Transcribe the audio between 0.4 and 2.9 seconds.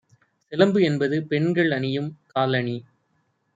'சிலம்பு' என்பது பெண்கள் அணியும் காலணி